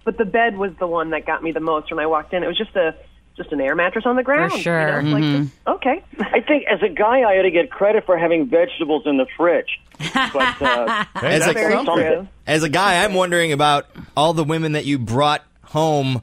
But 0.05 0.19
the 0.19 0.25
bed 0.25 0.59
was 0.59 0.73
the 0.81 0.87
one 0.87 1.11
that 1.11 1.27
got 1.27 1.43
me 1.45 1.53
the 1.53 1.61
most 1.61 1.91
when 1.91 2.01
I 2.01 2.07
walked 2.07 2.33
in. 2.35 2.43
It 2.43 2.49
was 2.49 2.59
just 2.59 2.75
a 2.75 2.95
just 3.37 3.51
an 3.53 3.61
air 3.61 3.75
mattress 3.75 4.05
on 4.07 4.17
the 4.17 4.23
ground. 4.23 4.53
sure. 4.53 5.01
You 5.01 5.09
know? 5.09 5.15
Like, 5.15 5.25
Mhm. 5.25 5.39
just- 5.43 5.53
okay. 5.69 6.03
I 6.21 6.41
think 6.41 6.65
as 6.71 6.83
a 6.83 6.89
guy, 6.89 7.21
I 7.21 7.39
ought 7.39 7.43
to 7.43 7.51
get 7.51 7.71
credit 7.71 8.05
for 8.07 8.17
having 8.19 8.47
vegetables 8.47 9.03
in 9.07 9.17
the 9.17 9.27
fridge. 9.37 9.81
But 9.99 10.63
uh, 10.63 11.05
Hey, 11.21 11.35
As 11.37 11.47
a- 11.47 12.27
As 12.47 12.63
a 12.63 12.69
guy, 12.69 13.05
I'm 13.05 13.15
wondering 13.15 13.53
about 13.53 13.87
all 14.17 14.33
the 14.35 14.45
women 14.45 14.73
that 14.73 14.85
you 14.85 14.99
brought 14.99 15.43
home 15.65 16.23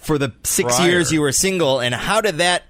for 0.00 0.18
the 0.18 0.32
six 0.44 0.76
Prior. 0.76 0.88
years 0.90 1.12
you 1.12 1.20
were 1.20 1.32
single, 1.32 1.80
and 1.80 1.94
how 1.94 2.20
did 2.20 2.38
that 2.38 2.64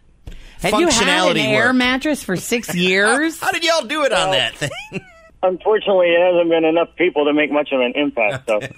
Have 0.63 0.79
you 0.81 0.89
had 0.89 1.03
an 1.03 1.09
functionality 1.37 1.45
air 1.47 1.67
work? 1.69 1.77
mattress 1.77 2.23
for 2.23 2.37
six 2.37 2.75
years? 2.75 3.41
How 3.41 3.53
did 3.53 3.65
y'all 3.65 3.87
do 3.87 4.05
it 4.05 4.13
on 4.13 4.33
that 4.33 4.55
thing? 4.57 4.71
unfortunately, 5.43 6.09
it 6.09 6.21
hasn't 6.21 6.51
been 6.51 6.65
enough 6.65 6.89
people 6.97 7.25
to 7.27 7.33
make 7.33 7.51
much 7.53 7.71
of 7.73 7.81
an 7.81 7.93
impact. 7.95 8.49
So 8.49 8.59
that 8.61 8.71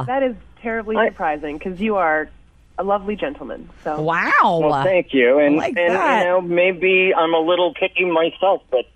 is 0.00 0.06
that 0.06 0.22
is 0.22 0.34
terribly 0.60 0.96
surprising 1.08 1.58
because 1.58 1.80
you 1.80 1.96
are 1.96 2.28
a 2.78 2.84
lovely 2.84 3.16
gentleman. 3.16 3.68
So 3.84 4.00
wow. 4.00 4.60
well, 4.62 4.84
thank 4.84 5.12
you. 5.12 5.38
And 5.38 5.56
like 5.56 5.76
and 5.76 5.94
that. 5.94 6.20
you 6.20 6.24
know, 6.28 6.40
maybe 6.40 7.12
I'm 7.14 7.34
a 7.34 7.40
little 7.40 7.74
picky 7.74 8.04
myself, 8.04 8.62
but 8.70 8.86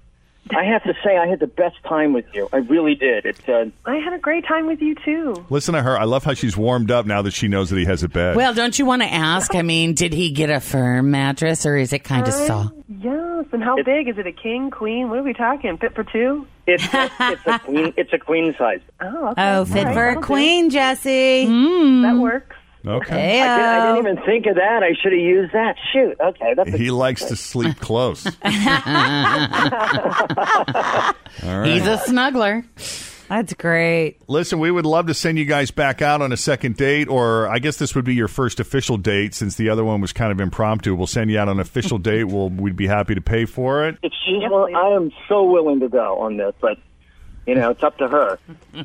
I 0.51 0.65
have 0.65 0.85
to 0.85 0.95
say, 1.05 1.17
I 1.17 1.27
had 1.27 1.41
the 1.41 1.49
best 1.49 1.77
time 1.85 2.13
with 2.13 2.27
you. 2.33 2.49
I 2.53 2.59
really 2.59 2.95
did. 2.95 3.27
It's 3.27 3.49
uh, 3.49 3.67
I 3.85 3.97
had 3.97 4.13
a 4.13 4.19
great 4.19 4.47
time 4.47 4.67
with 4.67 4.81
you 4.81 4.95
too. 4.95 5.45
Listen 5.51 5.75
to 5.75 5.83
her. 5.83 5.99
I 5.99 6.05
love 6.05 6.25
how 6.25 6.35
she's 6.35 6.57
warmed 6.57 6.91
up 6.91 7.05
now 7.05 7.23
that 7.23 7.33
she 7.33 7.49
knows 7.49 7.71
that 7.71 7.79
he 7.79 7.85
has 7.85 8.03
a 8.03 8.09
bed. 8.09 8.37
Well, 8.37 8.55
don't 8.55 8.79
you 8.79 8.87
want 8.87 9.03
to 9.03 9.13
ask? 9.13 9.55
I 9.55 9.63
mean, 9.63 9.95
did 9.95 10.13
he 10.13 10.31
get 10.31 10.51
a 10.51 10.61
firm 10.61 11.11
mattress 11.11 11.67
or 11.67 11.77
is 11.77 11.93
it 11.93 12.05
kind 12.05 12.29
of 12.29 12.35
soft? 12.35 12.75
Yes, 12.89 13.47
and 13.53 13.63
how 13.63 13.83
big 13.83 14.09
is 14.09 14.19
it? 14.19 14.27
A 14.27 14.33
king, 14.33 14.71
queen? 14.71 15.09
What 15.09 15.19
are 15.19 15.25
we 15.25 15.33
talking? 15.33 15.77
Fit 15.79 15.95
for 15.95 16.05
two? 16.05 16.47
it's 16.67 16.85
it's 16.93 17.47
a 17.47 17.59
queen 17.61 17.95
it's 17.97 18.13
a 18.13 18.19
queen 18.19 18.55
size. 18.59 18.81
Oh, 19.01 19.29
okay. 19.29 19.57
Oh, 19.57 19.65
fit 19.65 19.79
All 19.79 19.85
right, 19.85 19.95
for 19.95 20.09
a 20.09 20.23
queen, 20.23 20.71
Jesse. 20.71 21.47
That 21.47 22.17
works. 22.19 22.56
Okay. 22.87 23.41
I, 23.41 23.57
did, 23.57 23.65
I 23.65 23.95
didn't 23.95 24.07
uh, 24.07 24.11
even 24.11 24.25
think 24.25 24.47
of 24.47 24.55
that. 24.57 24.83
I 24.83 24.93
should 25.01 25.13
have 25.13 25.21
used 25.21 25.53
that. 25.53 25.77
Shoot. 25.93 26.17
Okay, 26.21 26.55
that's 26.55 26.69
a, 26.71 26.77
He 26.77 26.91
likes 26.91 27.25
to 27.25 27.37
sleep 27.37 27.79
close. 27.81 28.27
All 28.27 28.33
right. 31.61 31.67
He's 31.67 31.87
a 31.87 31.99
snuggler. 32.07 32.65
That's 33.29 33.55
great. 33.55 34.19
Listen, 34.29 34.61
we 34.61 34.71
would 34.71 34.87
love 34.87 35.09
to 35.09 35.15
send 35.15 35.39
you 35.39 35.45
guys 35.45 35.73
back 35.73 36.01
out 36.01 36.23
on 36.23 36.31
a 36.33 36.37
second 36.37 36.77
date, 36.77 37.09
or 37.09 37.49
I 37.49 37.59
guess 37.59 37.77
this 37.77 37.95
would 37.95 38.05
be 38.05 38.15
your 38.15 38.29
first 38.29 38.61
official 38.61 38.97
date 38.97 39.35
since 39.35 39.57
the 39.57 39.69
other 39.69 39.85
one 39.85 40.01
was 40.01 40.13
kind 40.13 40.31
of 40.31 40.41
impromptu. 40.41 40.95
We'll 40.95 41.09
send 41.09 41.31
you 41.31 41.39
out 41.39 41.49
on 41.49 41.57
an 41.57 41.61
official 41.61 41.99
date. 41.99 42.25
We'll 42.25 42.51
we'd 42.51 42.77
be 42.77 42.87
happy 42.87 43.15
to 43.17 43.21
pay 43.21 43.45
for 43.45 43.87
it. 43.89 43.99
if 44.03 44.13
she's 44.25 44.43
well, 44.49 44.69
I 44.75 44.95
am 44.95 45.11
so 45.29 45.43
willing 45.43 45.81
to 45.81 45.89
go 45.89 46.21
on 46.21 46.37
this, 46.37 46.55
but 46.61 46.79
you 47.47 47.55
know, 47.55 47.71
it's 47.71 47.83
up 47.83 47.97
to 47.99 48.09
her. 48.09 48.39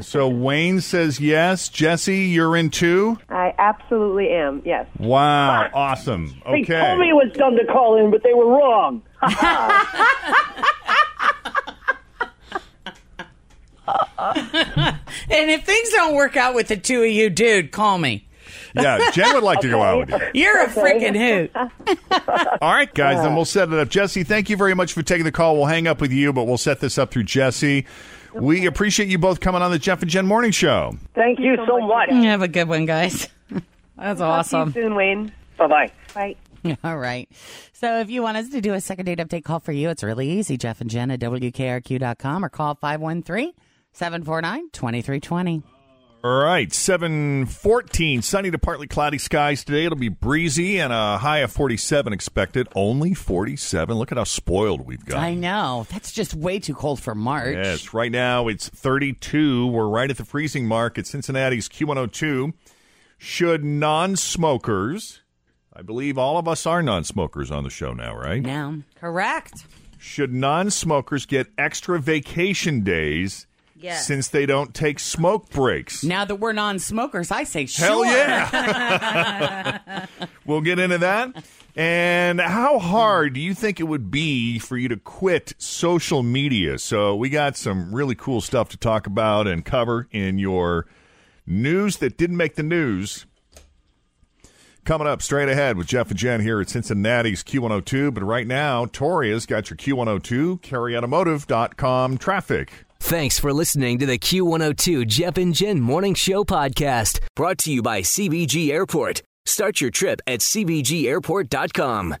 So 0.00 0.28
Wayne 0.28 0.80
says 0.80 1.18
yes. 1.18 1.68
Jesse, 1.68 2.26
you're 2.26 2.56
in 2.56 2.70
too. 2.70 3.18
I 3.28 3.52
absolutely 3.58 4.30
am. 4.30 4.62
Yes. 4.64 4.86
Wow, 4.98 5.68
awesome. 5.74 6.40
They 6.44 6.62
Okay. 6.62 6.80
told 6.80 7.00
me 7.00 7.10
it 7.10 7.14
was 7.14 7.32
dumb 7.34 7.56
to 7.56 7.64
call 7.64 7.98
in, 7.98 8.10
but 8.10 8.22
they 8.22 8.32
were 8.32 8.46
wrong. 8.46 9.02
And 15.30 15.50
if 15.50 15.64
things 15.64 15.90
don't 15.90 16.14
work 16.14 16.36
out 16.36 16.54
with 16.54 16.68
the 16.68 16.76
two 16.76 17.02
of 17.02 17.10
you, 17.10 17.30
dude, 17.30 17.72
call 17.72 17.98
me. 17.98 18.26
Yeah, 18.74 19.10
Jen 19.12 19.34
would 19.34 19.44
like 19.44 19.60
to 19.60 19.68
go 19.68 19.82
out 19.82 19.98
with 20.08 20.10
you. 20.34 20.42
You're 20.42 20.62
a 20.64 20.68
freaking 20.68 21.16
hoot. 21.16 21.50
All 22.62 22.72
right, 22.72 22.92
guys, 22.92 23.22
then 23.22 23.34
we'll 23.34 23.44
set 23.44 23.68
it 23.72 23.78
up. 23.78 23.88
Jesse, 23.88 24.24
thank 24.24 24.50
you 24.50 24.56
very 24.56 24.74
much 24.74 24.92
for 24.92 25.02
taking 25.02 25.24
the 25.24 25.32
call. 25.32 25.56
We'll 25.56 25.66
hang 25.66 25.86
up 25.86 26.00
with 26.00 26.12
you, 26.12 26.32
but 26.32 26.44
we'll 26.44 26.58
set 26.58 26.80
this 26.80 26.98
up 26.98 27.10
through 27.10 27.24
Jesse. 27.24 27.86
We 28.34 28.66
appreciate 28.66 29.08
you 29.08 29.18
both 29.18 29.40
coming 29.40 29.62
on 29.62 29.70
the 29.70 29.78
Jeff 29.78 30.02
and 30.02 30.10
Jen 30.10 30.26
Morning 30.26 30.50
Show. 30.50 30.96
Thank 31.14 31.38
you 31.40 31.56
so 31.66 31.78
much. 31.80 32.10
Have 32.10 32.42
a 32.42 32.48
good 32.48 32.68
one, 32.68 32.84
guys. 32.86 33.28
That's 33.96 34.18
Talk 34.20 34.46
to 34.46 34.56
awesome. 34.56 34.68
you 34.68 34.82
soon, 34.82 34.94
Wayne. 34.94 35.32
Bye 35.56 35.66
bye. 35.66 35.92
Bye. 36.14 36.76
All 36.84 36.98
right. 36.98 37.28
So 37.72 38.00
if 38.00 38.10
you 38.10 38.22
want 38.22 38.36
us 38.36 38.48
to 38.50 38.60
do 38.60 38.74
a 38.74 38.80
second 38.80 39.06
date 39.06 39.18
update 39.18 39.44
call 39.44 39.60
for 39.60 39.72
you, 39.72 39.88
it's 39.88 40.02
really 40.02 40.30
easy. 40.30 40.56
Jeff 40.56 40.80
and 40.80 40.90
Jen 40.90 41.10
at 41.10 41.20
WKRQ.com 41.20 42.44
or 42.44 42.48
call 42.48 42.74
513 42.74 43.52
749 43.92 44.70
2320. 44.72 45.62
All 46.24 46.42
right, 46.42 46.72
714, 46.72 48.22
sunny 48.22 48.50
to 48.50 48.58
partly 48.58 48.88
cloudy 48.88 49.18
skies 49.18 49.62
today. 49.62 49.84
It'll 49.84 49.96
be 49.96 50.08
breezy 50.08 50.80
and 50.80 50.92
a 50.92 51.16
high 51.16 51.38
of 51.38 51.52
47 51.52 52.12
expected. 52.12 52.66
Only 52.74 53.14
47. 53.14 53.96
Look 53.96 54.10
at 54.10 54.18
how 54.18 54.24
spoiled 54.24 54.84
we've 54.84 55.04
got. 55.04 55.18
I 55.18 55.34
know. 55.34 55.86
That's 55.92 56.10
just 56.10 56.34
way 56.34 56.58
too 56.58 56.74
cold 56.74 57.00
for 57.00 57.14
March. 57.14 57.54
Yes, 57.54 57.94
right 57.94 58.10
now 58.10 58.48
it's 58.48 58.68
32. 58.68 59.68
We're 59.68 59.86
right 59.86 60.10
at 60.10 60.16
the 60.16 60.24
freezing 60.24 60.66
mark 60.66 60.98
at 60.98 61.06
Cincinnati's 61.06 61.68
Q102. 61.68 62.52
Should 63.16 63.62
non 63.62 64.16
smokers, 64.16 65.22
I 65.72 65.82
believe 65.82 66.18
all 66.18 66.36
of 66.36 66.48
us 66.48 66.66
are 66.66 66.82
non 66.82 67.04
smokers 67.04 67.52
on 67.52 67.62
the 67.62 67.70
show 67.70 67.92
now, 67.92 68.16
right? 68.16 68.42
Now. 68.42 68.78
Correct. 68.96 69.64
Should 69.98 70.34
non 70.34 70.70
smokers 70.70 71.26
get 71.26 71.46
extra 71.56 72.00
vacation 72.00 72.80
days 72.82 73.46
Yes. 73.80 74.06
since 74.06 74.28
they 74.28 74.46
don't 74.46 74.74
take 74.74 74.98
smoke 74.98 75.50
breaks? 75.50 76.02
Now 76.04 76.24
that 76.24 76.36
we're 76.36 76.52
non-smokers, 76.52 77.30
I 77.30 77.44
say 77.44 77.66
sure. 77.66 77.86
Hell 77.86 78.04
yeah. 78.04 80.06
We'll 80.46 80.60
get 80.62 80.78
into 80.78 80.98
that. 80.98 81.44
And 81.76 82.40
how 82.40 82.78
hard 82.78 83.34
do 83.34 83.40
you 83.40 83.52
think 83.54 83.80
it 83.80 83.84
would 83.84 84.10
be 84.10 84.58
for 84.58 84.76
you 84.78 84.88
to 84.88 84.96
quit 84.96 85.52
social 85.58 86.22
media? 86.22 86.78
So, 86.78 87.14
we 87.14 87.28
got 87.28 87.54
some 87.56 87.94
really 87.94 88.14
cool 88.14 88.40
stuff 88.40 88.70
to 88.70 88.76
talk 88.78 89.06
about 89.06 89.46
and 89.46 89.62
cover 89.64 90.08
in 90.10 90.38
your 90.38 90.86
news 91.46 91.98
that 91.98 92.16
didn't 92.16 92.38
make 92.38 92.54
the 92.56 92.62
news. 92.62 93.26
Coming 94.84 95.06
up 95.06 95.20
straight 95.20 95.50
ahead 95.50 95.76
with 95.76 95.86
Jeff 95.86 96.08
and 96.08 96.18
Jen 96.18 96.40
here 96.40 96.62
at 96.62 96.70
Cincinnati's 96.70 97.44
Q102. 97.44 98.14
But 98.14 98.24
right 98.24 98.46
now, 98.46 98.86
Toria's 98.86 99.44
got 99.44 99.68
your 99.68 99.76
Q102, 99.76 100.62
kerryautomotive.com 100.62 102.16
traffic. 102.16 102.72
Thanks 103.00 103.38
for 103.38 103.52
listening 103.54 103.98
to 104.00 104.06
the 104.06 104.18
Q102 104.18 105.06
Jeff 105.06 105.38
and 105.38 105.54
Jen 105.54 105.80
Morning 105.80 106.14
Show 106.14 106.44
podcast, 106.44 107.20
brought 107.34 107.56
to 107.58 107.72
you 107.72 107.80
by 107.80 108.02
CVG 108.02 108.70
Airport. 108.70 109.22
Start 109.46 109.80
your 109.80 109.90
trip 109.90 110.20
at 110.26 110.40
CVGAirport.com. 110.40 112.16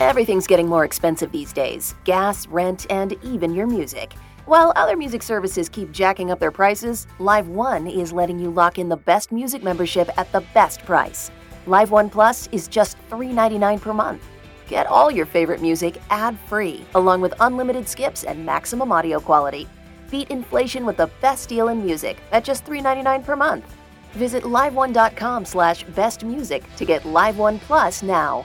Everything's 0.00 0.46
getting 0.48 0.66
more 0.68 0.84
expensive 0.84 1.30
these 1.30 1.52
days 1.52 1.94
gas, 2.04 2.48
rent, 2.48 2.86
and 2.90 3.12
even 3.22 3.54
your 3.54 3.68
music. 3.68 4.14
While 4.46 4.72
other 4.74 4.96
music 4.96 5.22
services 5.22 5.68
keep 5.68 5.92
jacking 5.92 6.32
up 6.32 6.40
their 6.40 6.50
prices, 6.50 7.06
Live 7.20 7.46
One 7.46 7.86
is 7.86 8.12
letting 8.12 8.40
you 8.40 8.50
lock 8.50 8.78
in 8.78 8.88
the 8.88 8.96
best 8.96 9.30
music 9.30 9.62
membership 9.62 10.10
at 10.18 10.32
the 10.32 10.40
best 10.52 10.84
price. 10.84 11.30
Live 11.66 11.92
One 11.92 12.10
Plus 12.10 12.48
is 12.50 12.66
just 12.66 12.96
$3.99 13.10 13.80
per 13.80 13.92
month. 13.92 14.24
Get 14.66 14.86
all 14.86 15.10
your 15.12 15.26
favorite 15.26 15.62
music 15.62 16.00
ad 16.10 16.36
free, 16.46 16.84
along 16.94 17.20
with 17.20 17.34
unlimited 17.40 17.88
skips 17.88 18.24
and 18.24 18.44
maximum 18.44 18.90
audio 18.90 19.20
quality. 19.20 19.68
Beat 20.10 20.30
inflation 20.30 20.84
with 20.84 20.96
the 20.96 21.10
best 21.20 21.48
deal 21.48 21.68
in 21.68 21.84
music 21.84 22.18
at 22.32 22.44
just 22.44 22.64
$3.99 22.64 23.24
per 23.24 23.36
month. 23.36 23.76
Visit 24.12 24.44
liveone.com 24.44 25.44
slash 25.44 25.84
bestmusic 25.86 26.64
to 26.76 26.84
get 26.84 27.04
Live 27.04 27.38
One 27.38 27.58
Plus 27.58 28.02
now. 28.02 28.44